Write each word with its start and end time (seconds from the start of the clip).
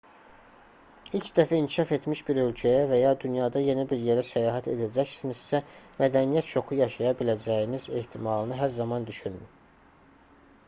i̇lk 1.17 1.25
dəfə 1.39 1.57
inkişaf 1.63 1.89
etmiş 1.97 2.21
bir 2.29 2.37
ölkəyə 2.43 2.79
və 2.91 2.97
ya 3.01 3.11
dünyada 3.23 3.61
yeni 3.65 3.83
bir 3.91 3.99
yerə 4.07 4.23
səyahət 4.29 4.69
edəcəksinizsə 4.71 5.59
mədəniyyət 5.99 6.47
şoku 6.53 6.77
yaşaya 6.79 7.11
biləcəyiniz 7.19 7.85
ehtimalını 8.01 8.57
hər 8.63 8.73
zaman 8.79 9.05
düşünün 9.11 9.45